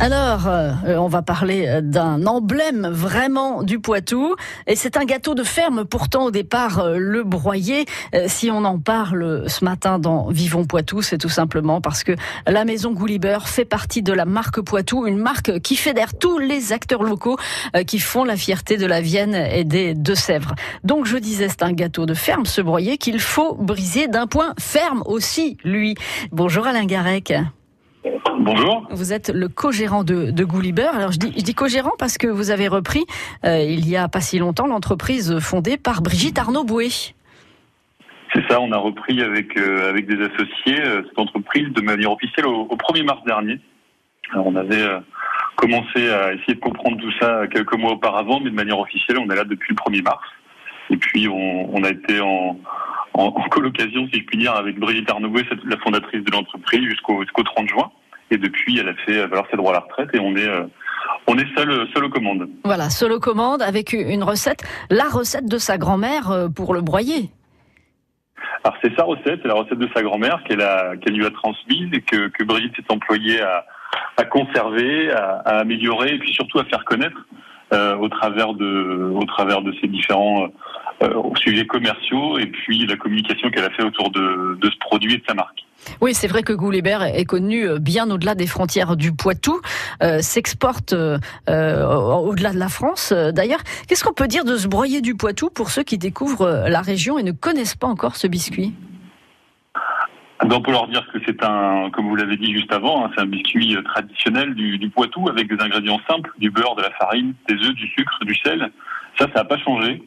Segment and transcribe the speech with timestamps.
[0.00, 4.36] Alors, euh, on va parler euh, d'un emblème vraiment du Poitou.
[4.68, 7.84] Et c'est un gâteau de ferme, pourtant au départ euh, le broyer.
[8.28, 12.12] si on en parle ce matin dans Vivons Poitou, c'est tout simplement parce que
[12.46, 16.72] la maison Goulibeur fait partie de la marque Poitou, une marque qui fédère tous les
[16.72, 17.36] acteurs locaux
[17.86, 20.54] qui font la fierté de la Vienne et des Deux-Sèvres.
[20.84, 24.54] Donc je disais, c'est un gâteau de ferme, ce broyer, qu'il faut briser d'un point
[24.58, 25.96] ferme aussi, lui.
[26.30, 27.32] Bonjour Alain Garec.
[28.36, 28.86] Bonjour.
[28.90, 30.46] Vous êtes le co-gérant de, de.
[30.94, 33.04] Alors je dis, je dis co-gérant parce que vous avez repris
[33.44, 36.88] euh, il y a pas si longtemps l'entreprise fondée par Brigitte Arnaud-Boué.
[38.32, 42.12] C'est ça, on a repris avec, euh, avec des associés euh, cette entreprise de manière
[42.12, 43.58] officielle au, 1er mars dernier.
[44.32, 44.86] Alors, on avait
[45.56, 49.30] commencé à essayer de comprendre tout ça quelques mois auparavant, mais de manière officielle, on
[49.30, 50.24] est là depuis le 1er mars.
[50.90, 52.58] Et puis on, on a été en,
[53.14, 57.22] en, en colocation, si je puis dire, avec Brigitte Arnaud-Boué, la fondatrice de l'entreprise, jusqu'au
[57.22, 57.90] jusqu'au 30 juin.
[58.30, 60.64] Et depuis, elle a fait valoir ses droits à la retraite et on est, euh,
[61.26, 62.48] on est seul, seul aux commandes.
[62.64, 66.80] Voilà, seul aux commandes avec une recette, la recette de sa grand-mère euh, pour le
[66.80, 67.30] broyer.
[68.64, 71.30] Alors c'est sa recette, c'est la recette de sa grand-mère qu'elle a, qu'elle lui a
[71.30, 73.64] transmise et que, que Brigitte s'est employée à,
[74.16, 77.26] à conserver, à, à, améliorer et puis surtout à faire connaître
[77.72, 80.48] euh, au travers de, au travers de ces différents
[81.02, 85.14] euh, sujets commerciaux et puis la communication qu'elle a fait autour de, de ce produit
[85.14, 85.64] et de sa marque.
[86.00, 89.60] Oui, c'est vrai que Goulébert est connu euh, bien au-delà des frontières du Poitou,
[90.02, 91.18] euh, s'exporte euh,
[91.48, 93.12] au-delà de la France.
[93.12, 96.80] D'ailleurs, qu'est-ce qu'on peut dire de ce broyer du Poitou pour ceux qui découvrent la
[96.80, 98.72] région et ne connaissent pas encore ce biscuit?
[100.40, 103.22] On peut leur dire que c'est un, comme vous l'avez dit juste avant, hein, c'est
[103.22, 107.34] un biscuit traditionnel du, du, Poitou avec des ingrédients simples, du beurre, de la farine,
[107.48, 108.70] des œufs, du sucre, du sel.
[109.18, 110.00] Ça, ça n'a pas changé.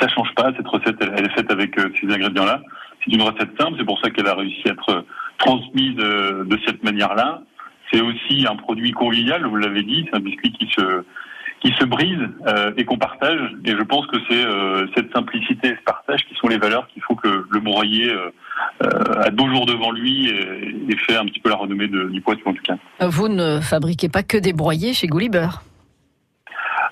[0.00, 0.52] Ça change pas.
[0.56, 2.62] Cette recette, elle, est faite avec ces ingrédients-là.
[3.04, 5.04] C'est une recette simple, c'est pour ça qu'elle a réussi à être
[5.38, 7.42] transmise de, de cette manière-là.
[7.92, 11.04] C'est aussi un produit convivial, vous l'avez dit, c'est un biscuit qui se
[11.60, 13.40] qui se brise euh, et qu'on partage.
[13.64, 16.88] Et je pense que c'est euh, cette simplicité et ce partage qui sont les valeurs
[16.88, 18.30] qu'il faut que le broyer euh,
[18.82, 22.04] euh a deux jours devant lui et, et, fait un petit peu la renommée de,
[22.04, 22.76] du Poitou en tout cas.
[23.06, 25.62] Vous ne fabriquez pas que des broyers chez Goulibeur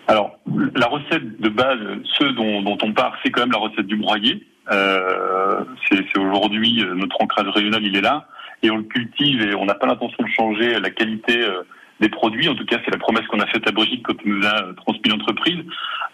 [0.07, 0.38] Alors,
[0.75, 1.79] la recette de base,
[2.19, 4.47] ce dont, dont on part, c'est quand même la recette du broyer.
[4.71, 8.27] Euh, c'est aujourd'hui euh, notre ancrage régional, il est là,
[8.63, 11.63] et on le cultive et on n'a pas l'intention de changer la qualité euh,
[12.01, 12.49] des produits.
[12.49, 14.75] En tout cas, c'est la promesse qu'on a faite à Brigitte quand on nous a
[14.77, 15.59] transmis l'entreprise.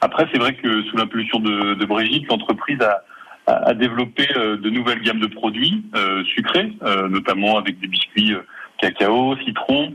[0.00, 3.02] Après, c'est vrai que sous l'impulsion de, de Brigitte, l'entreprise a,
[3.46, 8.34] a, développé de nouvelles gammes de produits euh, sucrés, euh, notamment avec des biscuits
[8.78, 9.94] cacao, citron.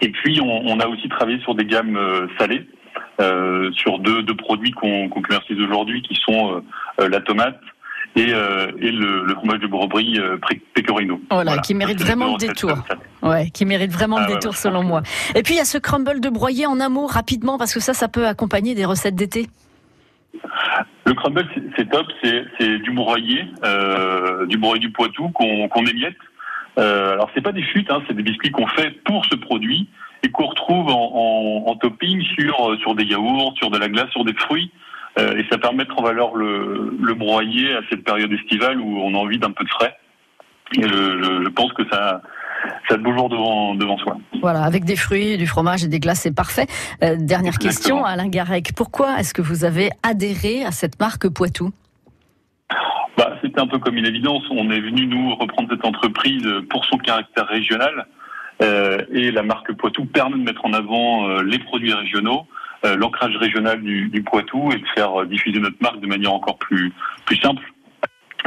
[0.00, 1.98] Et puis, on, on, a aussi travaillé sur des gammes
[2.38, 2.66] salées,
[3.18, 6.62] sur deux, deux produits qu'on qu commercialise aujourd'hui, qui sont
[6.98, 7.60] la tomate
[8.16, 10.36] et, euh, et le, le, fromage de Brebis euh,
[10.74, 11.20] Pecorino.
[11.30, 12.72] Voilà, voilà, qui mérite vraiment le détour.
[13.22, 15.02] Ouais, qui mérite vraiment ah, le détour selon moi.
[15.34, 17.80] Et puis il y a ce crumble de broyer en un mot rapidement parce que
[17.80, 19.46] ça, ça peut accompagner des recettes d'été.
[21.06, 26.16] Le crumble, c'est top, c'est du broyer, euh, du broyer du Poitou qu'on qu émiette.
[26.78, 29.88] Euh, alors c'est pas des chutes, hein, c'est des biscuits qu'on fait pour ce produit
[30.22, 30.99] et qu'on retrouve en,
[31.80, 34.70] topping sur sur des yaourts, sur de la glace, sur des fruits.
[35.18, 38.80] Euh, et ça permet de mettre en valeur le, le broyer à cette période estivale
[38.80, 39.96] où on a envie d'un peu de frais.
[40.76, 42.22] Et je, je, je pense que ça,
[42.88, 44.16] ça a de beaux jours devant, devant soi.
[44.40, 46.66] Voilà, avec des fruits, du fromage et des glaces, c'est parfait.
[47.02, 47.70] Euh, dernière Exactement.
[47.70, 48.72] question, Alain Garec.
[48.76, 51.70] Pourquoi est-ce que vous avez adhéré à cette marque Poitou?
[53.18, 54.44] Bah, C'était un peu comme une évidence.
[54.50, 58.06] On est venu, nous, reprendre cette entreprise pour son caractère régional.
[58.62, 62.46] Euh, et la marque Poitou permet de mettre en avant euh, les produits régionaux
[62.82, 66.56] euh, l'ancrage régional du, du, Poitou et de faire diffuser notre marque de manière encore
[66.56, 66.90] plus,
[67.26, 67.62] plus simple.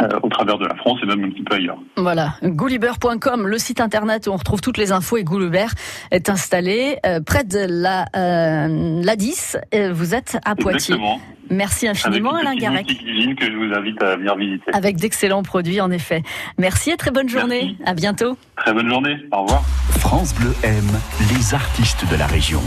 [0.01, 1.77] Euh, au travers de la France et même un petit peu ailleurs.
[1.97, 5.71] Voilà, goulibert.com, le site internet où on retrouve toutes les infos et Goulibert
[6.09, 9.57] est installé euh, près de la euh, la 10.
[9.91, 10.95] vous êtes à Poitiers.
[10.95, 11.21] Exactement.
[11.49, 12.87] Merci infiniment Alain Garec.
[12.87, 14.71] que je vous invite à venir visiter.
[14.73, 16.23] Avec d'excellents produits en effet.
[16.57, 17.75] Merci et très bonne journée.
[17.77, 17.83] Merci.
[17.85, 18.37] À bientôt.
[18.55, 19.17] Très bonne journée.
[19.31, 19.63] Au revoir.
[19.99, 20.99] France Bleu aime
[21.35, 22.61] les artistes de la région.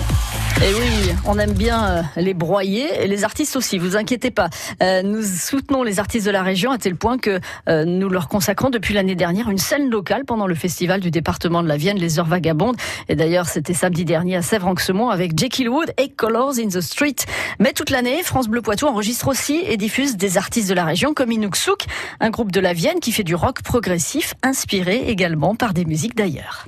[0.63, 4.49] Et oui, on aime bien euh, les broyer et les artistes aussi, vous inquiétez pas.
[4.83, 8.29] Euh, nous soutenons les artistes de la région à tel point que euh, nous leur
[8.29, 11.99] consacrons depuis l'année dernière une scène locale pendant le festival du département de la Vienne,
[11.99, 12.77] les Heures Vagabondes.
[13.09, 17.17] Et d'ailleurs, c'était samedi dernier à Sèvres-en-Xemont avec Jekyll Wood et Colors in the Street.
[17.59, 21.15] Mais toute l'année, France Bleu Poitou enregistre aussi et diffuse des artistes de la région
[21.15, 21.87] comme Inouk Souk,
[22.21, 26.17] un groupe de la Vienne qui fait du rock progressif inspiré également par des musiques
[26.17, 26.67] d'ailleurs.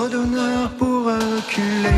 [0.00, 1.90] Trop d'honneur pour reculer.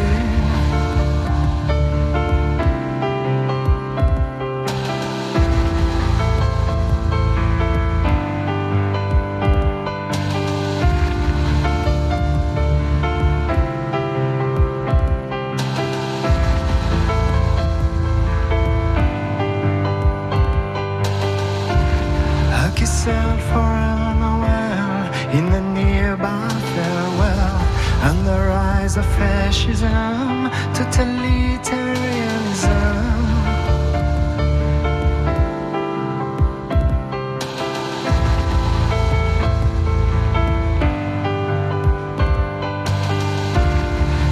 [22.84, 23.72] Sell for
[24.22, 25.71] hour in the
[28.92, 32.68] rise of fascism, totalitarianism.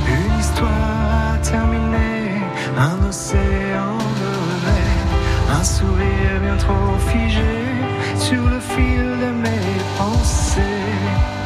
[0.09, 2.43] Une histoire à terminer,
[2.77, 4.31] un océan de
[5.53, 7.57] un sourire bien trop figé
[8.17, 11.40] sur le fil de mes pensées.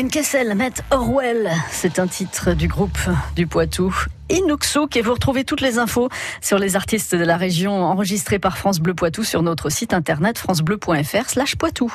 [0.00, 2.98] Wayne Kessel, Matt Orwell, c'est un titre du groupe
[3.36, 3.94] du Poitou.
[4.30, 6.08] Inuksuk et vous retrouvez toutes les infos
[6.40, 10.38] sur les artistes de la région enregistrés par France Bleu Poitou sur notre site internet
[10.38, 11.92] francebleu.fr slash Poitou.